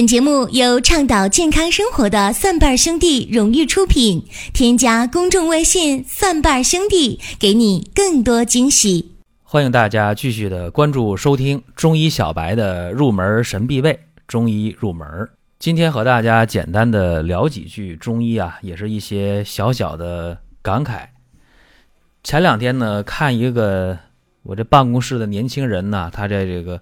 [0.00, 4.24] 本节目由倡导健康生活的蒜瓣兄弟荣誉出品。
[4.54, 9.12] 添加公众微信“蒜瓣兄弟”，给你更多惊喜。
[9.42, 15.28] 欢迎大家继续的关注收听中医小白的入门神必备中医入门。
[15.58, 21.08] 今天和大家简单的聊几句中医啊，也是一些小小的感慨。
[22.24, 23.98] 前两天呢，看一个
[24.44, 26.80] 我这办公室的年轻人呢，他在这个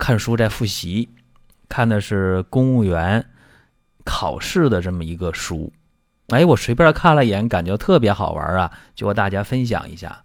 [0.00, 1.08] 看书在复习。
[1.70, 3.24] 看的是公务员
[4.04, 5.72] 考试的这么一个书，
[6.28, 10.24] 哎，我随便看了一眼，感觉特别好玩啊，就和大家分享一下。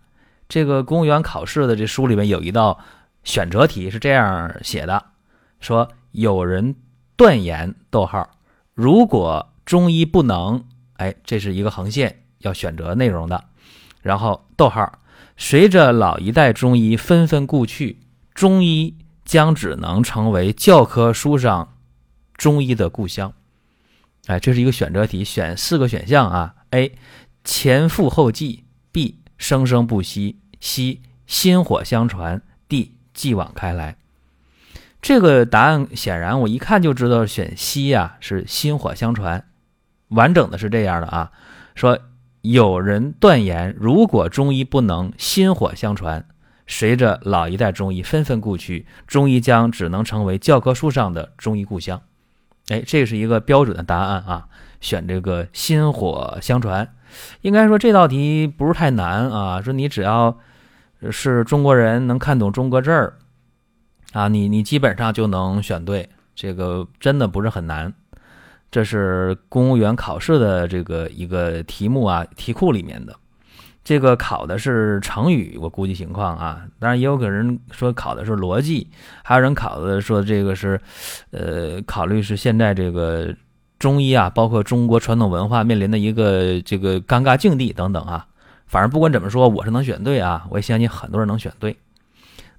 [0.50, 2.80] 这个公务员考试的这书里面有一道
[3.24, 5.06] 选择题是这样写的：
[5.60, 6.76] 说有人
[7.16, 8.28] 断言，逗号，
[8.74, 10.66] 如果中医不能，
[10.98, 13.44] 哎，这是一个横线要选择内容的，
[14.02, 15.00] 然后逗号，
[15.38, 18.00] 随着老一代中医纷纷故去，
[18.34, 18.96] 中医。
[19.26, 21.74] 将只能成为教科书上
[22.36, 23.34] 中医的故乡。
[24.28, 26.98] 哎，这是一个选择题，选四个选项啊：A.
[27.44, 29.16] 前赴后继；B.
[29.38, 31.02] 生生不息；C.
[31.28, 32.92] 薪火相传；D.
[33.14, 33.98] 继往开来。
[35.02, 39.46] 这个答案显然我一看就知道选 C 呀，是薪火相传。
[40.08, 41.32] 完整的是这样的啊，
[41.76, 42.00] 说
[42.42, 46.28] 有人断言，如果中医不能薪火相传。
[46.68, 52.02] 随着老一代中医纷纷故去，中医将只能成为教科书上的中医故乡。
[52.70, 54.48] 哎，这是一个标准的答案啊！
[54.82, 56.96] 选这个薪火相传，
[57.42, 59.62] 应该说这道题不是太难啊。
[59.62, 60.38] 说你只要
[61.12, 63.18] 是中国人，能看懂中国字儿
[64.14, 66.10] 啊，你你基本上就能选对。
[66.36, 67.94] 这个真的不是很难。
[68.70, 73.16] 这是公务员考试的这个一个题目啊，题库里面的。
[73.86, 78.90] 这个考的是成语，我估计情况啊，当然也有个人说考的是逻辑，
[79.24, 80.82] 还有人考的说这个是，
[81.30, 83.32] 呃，考虑是现在这个
[83.78, 88.26] 中医啊，包括中国传统文化面临的一个这个尴尬境地等等啊。
[88.66, 91.78] 反正不管怎么说，我是能选对啊，我也相信很多人能选对。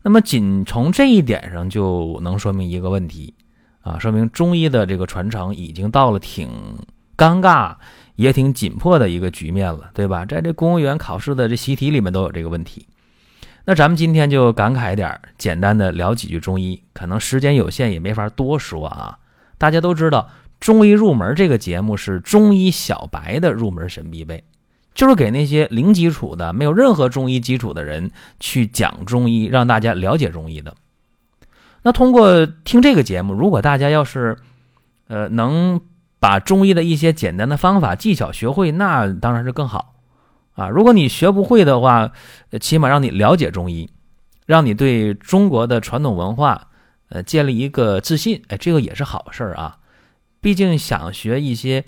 [0.02, 3.34] 那么仅从这一点上就能说明一个问题
[3.80, 6.48] 啊，说明中医的这个传承已经到了挺
[7.16, 7.74] 尴尬。
[8.16, 10.24] 也挺紧迫的一个局面了，对吧？
[10.24, 12.86] 在这公务员考试的这习题里面都有这个问题。
[13.64, 19.18] 那咱们今天就感慨点简单的聊几句中医，可能时间有限，也没法多说啊。
[19.58, 24.44] 大家都知道，中医入门这个节目是中医小白的入门神必备，
[24.94, 28.10] 就是给那些零基础的、没有任何中医基础的人
[28.40, 30.74] 去讲中医，让大家了解中医的。
[31.82, 34.36] 那通过听这个节目，如果大家要是，
[35.08, 35.80] 呃，能。
[36.18, 39.94] 把中医的一些简单的方法技巧学会，那当然是更好
[40.54, 40.68] 啊！
[40.68, 42.12] 如果你学不会的话，
[42.60, 43.90] 起码让你了解中医，
[44.46, 46.68] 让你对中国的传统文化，
[47.10, 49.78] 呃，建立一个自信，哎，这个也是好事儿啊！
[50.40, 51.84] 毕竟想学一些，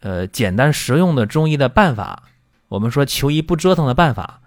[0.00, 2.24] 呃，简单实用的中医的办法，
[2.68, 4.42] 我们说求医不折腾的办法，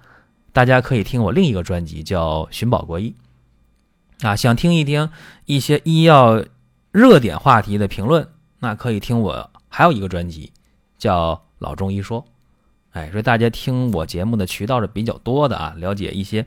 [0.54, 3.16] 大家可以听我另一个专辑叫《寻宝国医》
[4.28, 5.10] 啊，想听一听
[5.46, 6.46] 一些医药
[6.92, 8.30] 热点话题的评论。
[8.60, 10.52] 那可以听我还有一个专辑，
[10.98, 12.22] 叫《老中医说》，
[12.92, 16.46] 哎，所以大家听我节目的渠道是比较多的啊，了解一些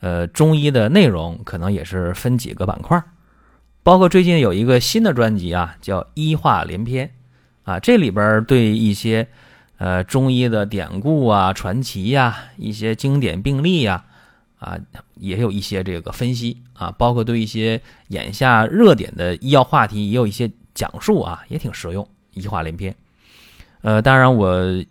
[0.00, 3.00] 呃中医的内容，可能也是分几个板块，
[3.82, 7.12] 包括最近有一个新的专辑啊，叫《医话连篇》，
[7.70, 9.28] 啊，这里边对一些
[9.76, 14.04] 呃中医的典故啊、传奇呀、一些经典病例呀，
[14.58, 14.78] 啊，
[15.16, 16.62] 也有一些这个分析。
[16.74, 20.50] 啊，包括对一些眼下热点的医药话题也有一些。
[20.74, 22.94] 讲述啊也挺实用，一话连篇。
[23.82, 24.84] 呃，当然我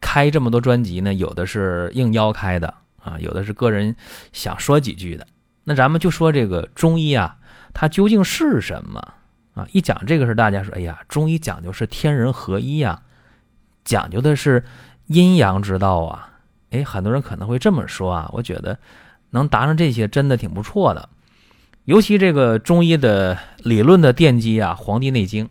[0.00, 3.96] 开这么多专辑呢，有的是应邀开的啊，有的是个人
[4.32, 5.26] 想说几句的。
[5.64, 7.38] 那咱们就说这个中医啊，
[7.72, 9.00] 它究竟是什么
[9.54, 9.66] 啊？
[9.72, 13.02] 一讲这个事大家说，哎呀，中医讲究是天人合一呀，
[13.84, 14.64] 讲究的是
[15.06, 16.32] 阴阳之道啊。
[16.70, 18.78] 哎，很多人可能会这么说啊，我觉得
[19.30, 21.08] 能达成这些真的挺不错的。
[21.86, 25.44] 尤其这个中医的理论的奠基啊，《黄帝内经》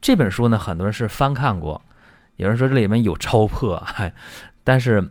[0.00, 1.82] 这本书呢，很多人是翻看过。
[2.36, 3.82] 有人说这里面有糟粕，
[4.64, 5.06] 但是，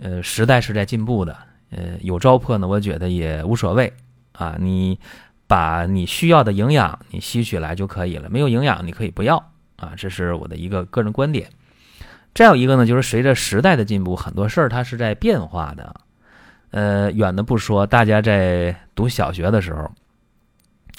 [0.00, 1.36] 呃，时代是在进步的。
[1.70, 3.92] 呃，有糟粕呢，我觉得也无所谓
[4.32, 4.56] 啊。
[4.58, 4.98] 你
[5.46, 9.36] 把你需要的营养你吸取来就可以了，没有营养你可以不要
[9.76, 9.92] 啊。
[9.98, 11.50] 这是我的一个个人观点。
[12.34, 15.94] 再有一个呢，就是随着时代的进步，很多事儿它是在变化的。
[16.70, 19.90] 呃，远的不说，大家在读小学的时候，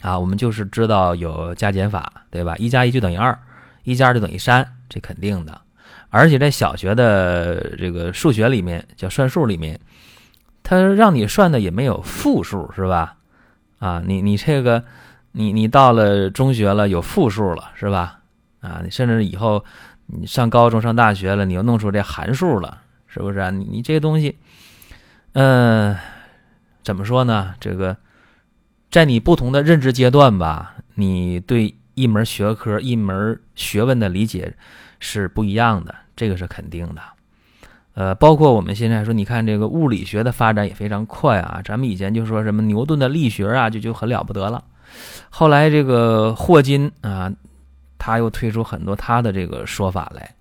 [0.02, 2.56] 啊，我们就是知道有加减法，对吧？
[2.58, 3.38] 一加一就等于二，
[3.84, 5.62] 一加二就等于三，这肯定的。
[6.10, 9.80] 而且在小学的这个数学里面，叫算术里面，
[10.64, 13.18] 它让你算的也没有负数，是吧？
[13.78, 14.84] 啊，你你这个，
[15.34, 18.22] 你你到了中学了，有负数了，是吧？
[18.62, 19.64] 啊，你甚至以后
[20.08, 23.52] 你上高中、上大学了，你又弄出这函数了，是不是啊？
[23.52, 24.36] 你你这些东西，
[25.34, 25.96] 嗯，
[26.84, 27.56] 怎么说呢？
[27.60, 27.96] 这个
[28.90, 34.56] 在你不同的认知阶段吧，你对一门学科、一门学问的理解
[35.00, 37.02] 是不一样的，这个是肯定的。
[37.94, 41.62] 呃，包括我们现在说，你看这个物理学的发展也非常快啊。
[41.64, 44.64] 咱们以前就说什么牛顿的力学啊，就就很了不得了。
[45.30, 47.32] 后来这个霍金啊，
[47.98, 50.34] 他又推出很多他的这个说法来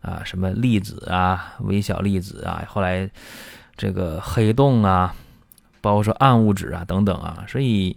[0.00, 3.08] 啊，什么粒子啊、微小粒子啊，后来
[3.76, 5.14] 这个黑洞啊，
[5.80, 7.44] 包括说暗物质啊等等啊。
[7.48, 7.96] 所以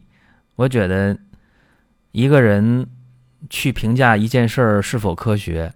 [0.55, 1.17] 我觉得
[2.11, 2.87] 一个人
[3.49, 5.73] 去评价一件事儿是否科学，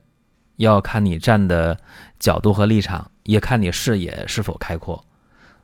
[0.58, 1.78] 要看你站的
[2.20, 5.04] 角度和立场，也看你视野是否开阔。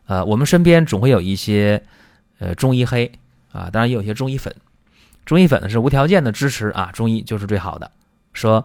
[0.06, 1.84] 呃，我们身边总会有一些
[2.40, 3.12] 呃中医黑。
[3.54, 4.54] 啊，当然也有些中医粉，
[5.26, 7.90] 中医粉呢是无条件的支持啊，中医就是最好的。
[8.34, 8.64] 说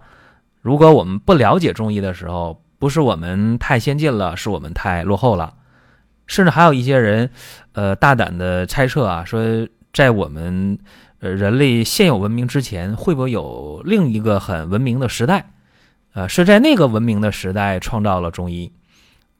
[0.61, 5.55] 如果我们不了解中医的时候，不是我们太先进了，是我们太落后了。
[6.33, 7.29] 甚至还有一些人，
[7.73, 10.79] 呃，大胆的猜测啊，说在我们
[11.21, 15.51] 呃人类现有文明之前，会不会有另一个很文明的时代？
[16.15, 18.73] 呃，是在那个文明的时代创造了中医，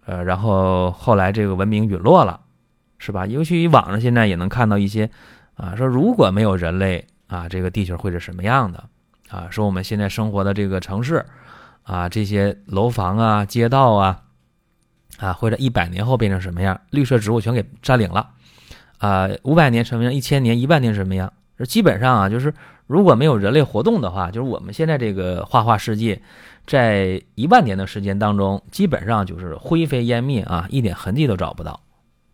[0.05, 2.41] 呃，然后后来这个文明陨落了，
[2.99, 3.27] 是吧？
[3.27, 5.09] 尤其网上现在也能看到一些。
[5.55, 8.85] 啊，说如果没有人类啊，这个地球会是什么样的？
[9.29, 11.25] 啊，说我们现在生活的这个城市，
[11.83, 14.23] 啊，这些楼房啊、街道啊，
[15.19, 16.81] 啊，或者一百年后变成什么样？
[16.91, 18.31] 绿色植物全给占领了，
[18.99, 20.13] 啊，五百年什么样？
[20.13, 21.33] 一千年、一万年什么样？
[21.67, 22.53] 基本上啊，就是
[22.87, 26.21] 如果没有人类活动的话，就是我们现在这个画画世界，
[26.67, 31.81] 在一万年的时间当中，基本上就是灰飞烟灭啊，一点痕迹都找不到。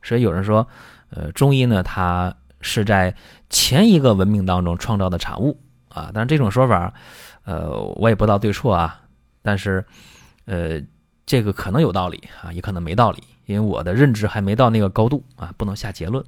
[0.03, 0.67] 所以有人说，
[1.11, 2.35] 呃，中医呢，它。
[2.61, 3.15] 是在
[3.49, 5.57] 前一个文明当中创造的产物
[5.91, 6.93] 啊，但是这种说法，
[7.45, 9.01] 呃，我也不知道对错啊。
[9.43, 9.87] 但是，
[10.47, 10.81] 呃，
[11.29, 16.25] 这个可能有道理啊，也可能没道理，因为我的认知还没到那个高度啊，不能下结论。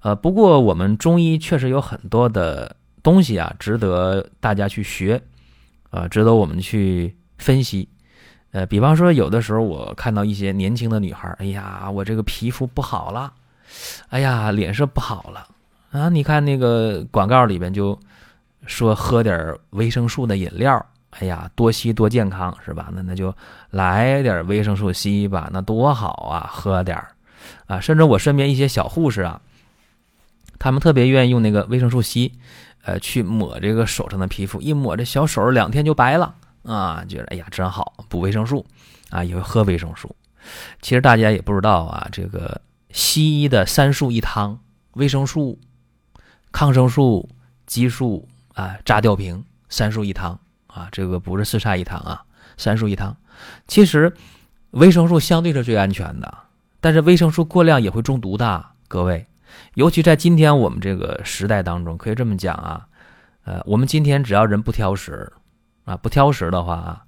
[0.00, 5.20] 呃，不过我们中医确实有很多的东西啊，值得大家去学，
[5.90, 7.86] 啊，值得我们去分析。
[8.52, 13.30] 呃，比方说，有的时候我看到一些年轻的女孩，哎呀，我这个皮肤不好了，
[14.08, 15.46] 哎呀，脸色不好了。
[15.90, 17.98] 啊，你看那个广告里边就
[18.64, 22.88] 说喝点维生素的饮料，哎呀，多吸多健康是吧？
[22.92, 23.34] 那那就
[23.70, 27.02] 来点维生素 C 吧，那多好啊，喝点
[27.66, 27.80] 啊。
[27.80, 29.40] 甚至我身边一些小护士啊，
[30.58, 32.32] 他们特别愿意用那个维生素 C，
[32.84, 38.64] 呃，去抹这个手上的皮肤，一抹这小手两天就白了啊，觉得哎呀真好，补维生素
[39.10, 40.14] 啊，也会喝维生素。
[40.80, 42.60] 其实大家也不知道啊，这个
[42.90, 44.58] 西医的三素一汤，
[44.92, 45.58] 维生素。
[46.52, 47.28] 抗生素、
[47.64, 50.36] 激素啊，扎吊瓶，三素一汤
[50.72, 52.22] 啊，这个不是四菜一汤啊，
[52.56, 53.16] 三素一汤。
[53.66, 54.12] 其实
[54.70, 56.38] 维生素相对是最安全的，
[56.80, 59.26] 但是维生素过量也会中毒的，各位。
[59.74, 62.86] 尤其在今天我们这个时代当中，可以这么讲啊，
[63.44, 65.32] 呃，我们今天只要人不挑食
[65.84, 67.04] 啊，不挑食的话，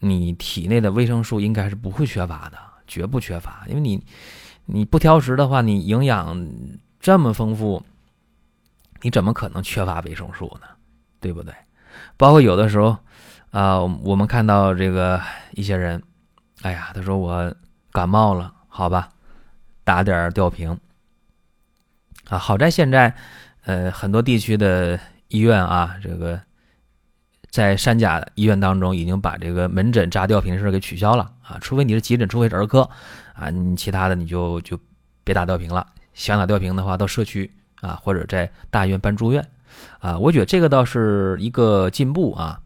[0.00, 3.64] 你体内的维生素应该是不会缺乏的，绝不缺乏。
[3.68, 4.04] 因为你
[4.66, 6.48] 你不挑食的话，你营养
[7.00, 7.82] 这么丰富。
[9.02, 10.66] 你怎么可能缺乏维生素呢？
[11.20, 11.52] 对不对？
[12.16, 12.96] 包括有的时候，
[13.50, 15.20] 啊，我们看到这个
[15.52, 16.02] 一些人，
[16.62, 17.54] 哎呀，他说我
[17.92, 19.08] 感冒了，好吧，
[19.84, 20.78] 打点吊瓶。
[22.28, 23.14] 啊，好在现在，
[23.64, 26.40] 呃，很多地区的医院啊，这个
[27.50, 32.88] 在三甲医院当中已经把这个门诊扎吊瓶的事给取消了啊，除非你是急诊，除非是儿科，
[33.34, 34.78] 啊，你其他的你就就
[35.24, 35.86] 别打吊瓶了。
[36.14, 37.52] 想打吊瓶的话，到社区。
[37.82, 39.46] 啊，或者在大医院办住院，
[39.98, 42.60] 啊，我觉得这个倒是一个进步啊，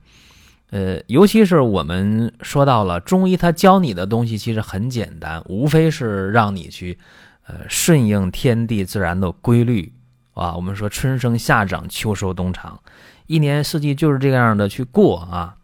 [0.71, 6.99] 呃，尤其是我们说到了中医，他教你的东西其实很简单，无非是让你去，
[7.47, 9.93] 呃，顺应天地自然的规律
[10.35, 10.55] 啊。
[10.55, 12.81] 我们说春生夏长秋收冬藏，
[13.27, 15.57] 一年四季就是这样的去过啊。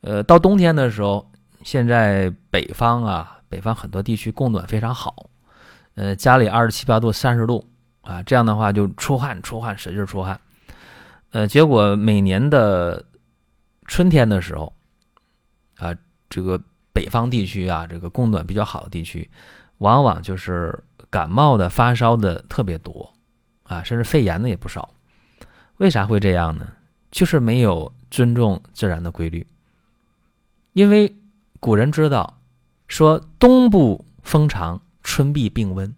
[0.00, 1.30] 呃，到冬天的时候，
[1.62, 5.28] 现在北方啊，北方很多地区供暖非常好，
[5.94, 7.64] 呃，家里二十七八度、三十度。
[8.02, 10.40] 啊，这样的话就出汗出汗，使劲出汗，
[11.30, 13.04] 呃，结果每年的
[13.86, 14.74] 春天的时候，
[15.76, 15.94] 啊，
[16.30, 16.60] 这个
[16.92, 19.30] 北方地区啊，这个供暖比较好的地区，
[19.78, 23.12] 往往就是感冒的、发烧的特别多，
[23.64, 24.94] 啊，甚至肺炎的也不少。
[25.76, 26.66] 为啥会这样呢？
[27.10, 29.46] 就是没有尊重自然的规律。
[30.72, 31.16] 因为
[31.60, 32.40] 古人知道，
[32.86, 35.94] 说冬不风长，春必病温。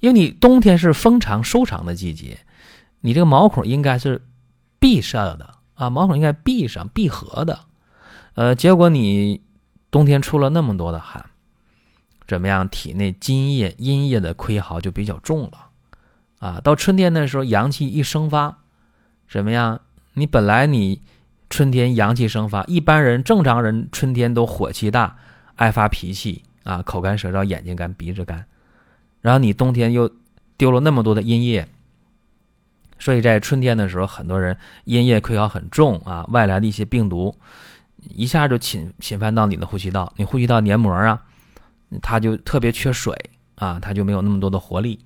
[0.00, 2.38] 因为你冬天是风长收长的季节，
[3.02, 4.22] 你这个毛孔应该是
[4.78, 7.60] 闭上的啊，毛孔应该闭上闭合的，
[8.34, 9.42] 呃，结果你
[9.90, 11.26] 冬天出了那么多的汗，
[12.26, 12.68] 怎么样？
[12.68, 15.68] 体内津液阴液的亏耗就比较重了
[16.38, 16.60] 啊。
[16.64, 18.58] 到春天的时候，阳气一生发，
[19.28, 19.80] 怎么样？
[20.14, 21.02] 你本来你
[21.50, 25.16] 春天阳气生发，一般人正常人春天都火气大，
[25.56, 28.44] 爱发脾气啊，口干舌燥，眼睛干，鼻子干。
[29.20, 30.10] 然后你冬天又
[30.56, 31.68] 丢了那么多的阴液，
[33.02, 37.36] 所以在春天的时候，很多人阴液亏耗很重啊，外来的一些病毒
[38.14, 41.20] 一下就侵侵犯到你的呼吸道，你呼吸道黏膜啊，
[42.00, 43.12] 它就特别缺水
[43.56, 45.00] 啊，它就没有那么多的活力，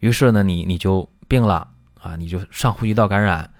[0.00, 1.68] 于是呢，你你就病了
[2.00, 3.50] 啊，你就上呼吸道感染，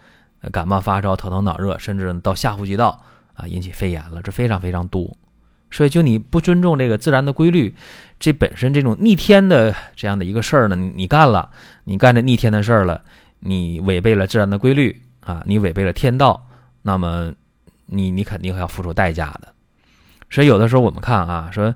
[0.50, 2.98] 感冒发烧、头疼脑热，甚至到下呼吸道
[3.34, 5.14] 啊，引起肺炎了，这非常非常多。
[5.70, 7.74] 所以，就你不尊重这个自然的规律，
[8.18, 11.50] 这本身这种逆天的这样的一个事儿呢，你你干了，
[11.84, 13.02] 你干这逆天的事儿了，
[13.44, 16.46] 你违背了自然的规律啊，你违背了天道，
[16.82, 17.32] 那么
[17.86, 19.48] 你你肯定要付出代价的。
[20.30, 21.74] 所以，有的时候我们看啊，说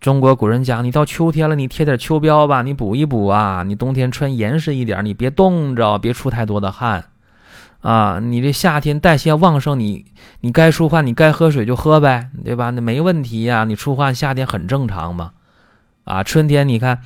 [0.00, 7.04] 中国古人讲，你到秋天了，你贴点秋膘吧，你补一补啊，你冬天穿严实一点，你别冻着，别出太多的汗。
[7.80, 10.06] 啊，你这夏天代谢旺盛，你
[10.40, 12.70] 你该出汗，你该喝水就喝呗，对吧？
[12.70, 15.32] 那没问题呀，你出汗夏天很正常嘛。
[16.04, 17.02] 啊，春天你看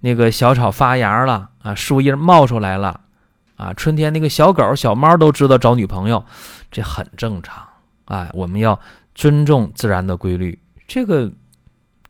[0.00, 3.00] 那个小草发芽了啊，树叶冒出来了
[3.56, 6.24] 啊，春天那个小狗小猫都知道找女朋友，
[6.70, 7.62] 这很正常。
[8.06, 8.78] 哎，我们要
[9.14, 11.30] 尊重自然的规律，这个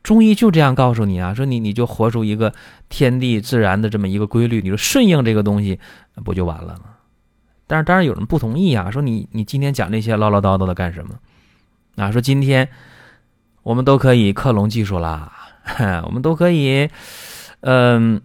[0.01, 2.53] 中医就这样告诉你啊，说你你就活出一个
[2.89, 5.79] 天地自然的这么一个规律，你说顺应这个东西，
[6.25, 6.95] 不就完了吗？
[7.65, 11.15] 但是当然有人不同意啊，说你你今天讲这些唠唠叨叨的干什么？
[11.95, 12.67] 啊，说今天
[13.61, 15.31] 我们都可以克隆技术啦，
[16.05, 16.89] 我们都可以，
[17.61, 18.21] 嗯，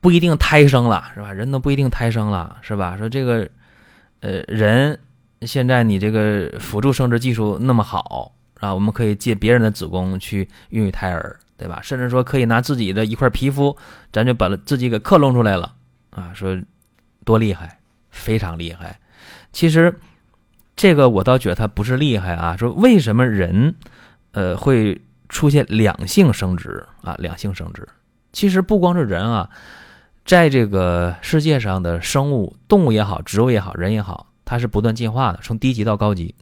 [0.00, 1.32] 不一定胎生了是吧？
[1.32, 2.96] 人都不一定胎生了是吧？
[2.96, 3.48] 说这个，
[4.20, 4.98] 呃，人
[5.42, 11.80] 现在你这个辅助生殖技术那么好啊，我们可以借别人的子宫去孕育胎儿，对吧？
[11.82, 13.76] 甚至说可以拿自己的一块皮肤，
[14.12, 15.74] 咱就把自己给克隆出来了
[16.10, 16.58] 啊，说
[17.24, 17.78] 多厉害！
[18.10, 18.98] 非常厉害，
[19.52, 19.94] 其实
[20.74, 22.56] 这个我倒觉得它不是厉害啊。
[22.56, 23.76] 说为什么人，
[24.32, 27.14] 呃，会出现两性生殖啊？
[27.20, 27.88] 两性生殖，
[28.32, 29.48] 其实不光是人啊，
[30.24, 36.34] 在这个世界上的生物，动物也好，植物也好，人也好，它是不断进化的，从低级到高级。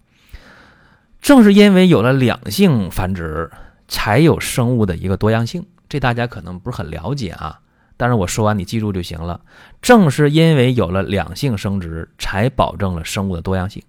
[1.21, 3.51] 正是因为有了两性繁殖，
[3.89, 5.67] 才有生物的一个多样性。
[5.89, 7.61] 这大家可能不是很了解啊。
[7.97, 9.41] 但是我说完你记住就行了。
[9.83, 13.83] 正是因为有了两性生殖，才保证了生物的多样性。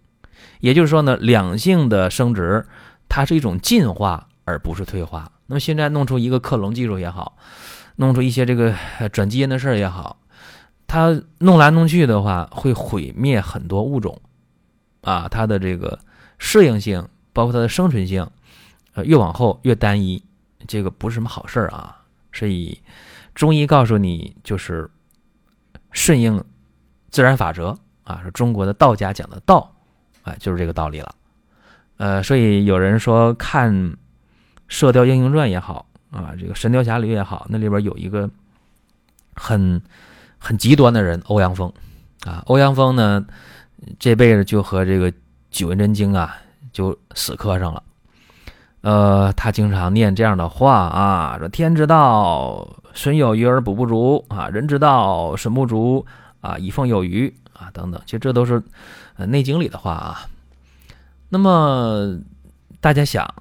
[0.59, 2.65] 也就是说呢，两性的生殖
[3.07, 5.31] 它是一种进化，而不是退化。
[5.45, 7.37] 那么现在弄出一个克隆技术也好，
[7.99, 8.73] 弄出一些这个
[9.11, 10.21] 转基因的事儿也好，
[10.87, 14.19] 它弄来弄去的话，会毁灭很多物种
[15.01, 15.27] 啊。
[15.29, 15.99] 它的这个
[16.37, 18.25] 适应性，包括它的生存性，
[18.93, 20.23] 呃，越往后越单一，
[20.67, 22.01] 这个不是什么好事儿啊。
[22.31, 22.81] 所以。
[23.35, 24.89] 中医告诉你，就是
[25.91, 26.43] 顺应
[27.09, 29.73] 自然法则啊，是中国的道家讲的道，
[30.23, 31.15] 哎，就是这个道理了。
[31.95, 33.73] 呃，所以有人说看
[34.67, 38.29] 《射雕英雄传》也好啊，这个《神雕侠侣》也好，那里边有一个
[39.35, 39.81] 很
[40.37, 41.71] 很极端的人欧阳锋
[42.25, 42.43] 啊。
[42.47, 43.25] 欧阳锋呢，
[43.99, 45.13] 这辈子就和这个
[45.51, 46.35] 九阴真经啊
[46.71, 47.83] 就死磕上了。
[48.81, 52.75] 呃，他经常念这样的话啊，说天之道。
[52.91, 56.03] 损有余而补不足啊，人之道损不足
[56.41, 58.59] 啊，以奉有余啊，等等，其实这都是
[59.27, 60.25] 《内经》里的话啊。
[61.29, 62.17] 那么
[62.81, 63.31] 大家想，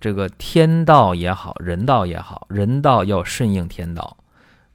[0.00, 4.16] 这个天道也好，人道也好，人道要顺应天道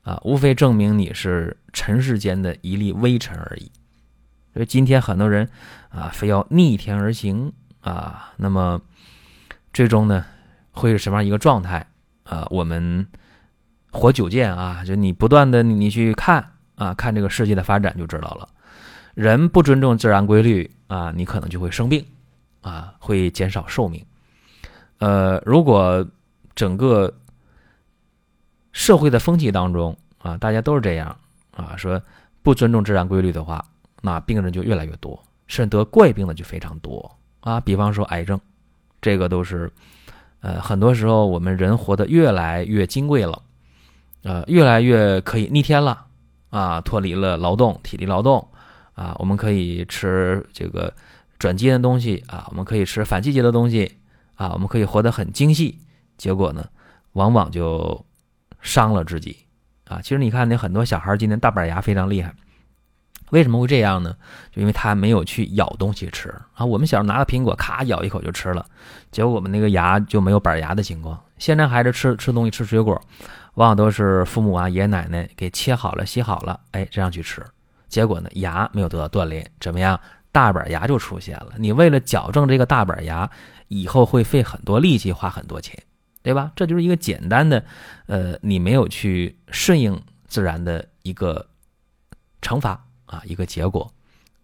[0.04, 3.72] 啊，无非证明你是尘世间的一粒微尘而已。
[4.54, 5.50] 所以今天很多人
[5.90, 8.82] 啊，非要逆天而行啊，那么
[9.74, 10.26] 最终呢，
[10.72, 11.88] 会是什么样一个状态
[12.24, 12.48] 啊？
[12.50, 13.08] 我们。
[13.94, 18.48] 活久见啊，就你不断的你去看啊，看这个世界的发展就知道了。
[19.16, 22.06] 人不尊重自然规律啊，你可能就会生病
[22.62, 24.02] 啊，会减少寿命。
[25.02, 26.06] 呃，如果
[26.54, 27.12] 整个
[28.72, 31.18] 社会的风气当中啊，大家都是这样
[31.56, 32.00] 啊，说
[32.44, 33.66] 不尊重自然规律的话，
[34.02, 37.60] 那病人就越来越多，甚至得怪病的就非常多啊。
[37.60, 38.40] 比方说癌症，
[39.02, 39.72] 这个都是
[40.42, 43.42] 呃，很多时候我们人活得越来越金贵了。
[44.24, 46.06] 呃，越来越可以逆天了
[46.52, 48.48] 啊，脱离了劳动、体力劳动
[48.94, 50.94] 啊，我们可以吃这个
[51.40, 53.98] 转基因的东西啊，我们可以吃反季节的东西
[54.42, 55.78] 啊，我们可以活得很精细。
[56.18, 56.66] 结果呢，
[57.12, 58.04] 往往就
[58.60, 59.38] 伤了自己
[59.86, 60.02] 啊。
[60.02, 62.34] 其实你看，那很多小孩今天大板牙非常厉害，
[63.30, 64.16] 为什么会这样呢？
[64.52, 66.66] 就因为他没有去咬东西吃啊。
[66.66, 68.66] 我们小时候拿个苹果，咔咬一口就吃了，
[69.12, 71.24] 结果我们那个牙就没有板牙的情况。
[71.38, 73.00] 现在孩子吃吃东西吃水果，
[73.54, 77.46] 往往都是父母啊爷爷奶奶给切好了洗好了，哎这样去吃，
[77.88, 80.00] 结果呢牙没有得到锻炼，怎么样？
[80.34, 81.52] 大板牙就出现了。
[81.58, 83.30] 你为了矫正这个大板牙，
[83.72, 85.82] 以后会费很多力气，花很多钱，
[86.22, 86.52] 对吧？
[86.58, 87.64] 这就是一个简单的，
[88.06, 89.98] 呃，你没有去顺应
[90.28, 91.48] 自然的一个
[92.42, 93.90] 惩罚啊，一个结果。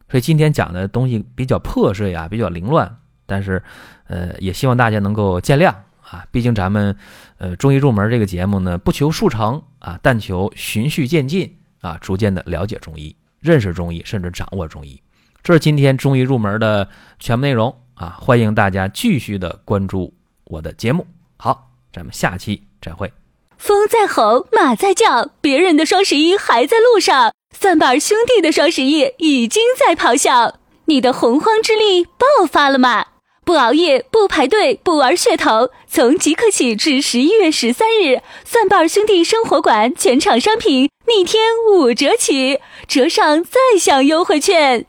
[0.09, 3.61] 所以今天讲的东西比较破碎啊，比较凌乱，但是，
[4.05, 6.25] 呃，也希望大家能够见谅啊。
[6.31, 6.95] 毕竟咱们，
[7.37, 15.01] 呃，中医入门这个节目呢，不求速成啊，但求循序渐进啊，逐渐的了解中医，认识中医，甚至掌握中医。
[15.43, 16.87] 这是今天中医入门的
[17.19, 18.17] 全部内容啊！
[18.19, 20.13] 欢迎大家继续的关注
[20.45, 21.05] 我的节目。
[21.37, 23.11] 好，咱们下期再会。
[23.57, 30.59] 风在吼，马在叫，别人的双十一还在路上，蒜瓣兄弟的双十一已经在咆哮。
[30.85, 33.07] 你的洪荒之力爆发了吗？
[33.43, 44.85] 不熬夜，不排队，不玩噱头，从即刻起至十一月十三日，蒜瓣兄弟生活馆全场商品逆天五折起，折上再享优惠券。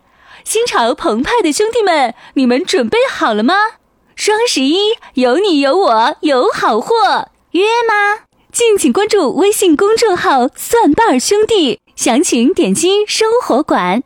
[0.49, 3.55] 心潮澎湃的兄弟们，你们准备好了吗？
[4.17, 8.21] 双十一有你有我有好货，约吗？
[8.51, 14.03] 敬请关注微信公众号“蒜瓣兄弟”，详情点击生活馆。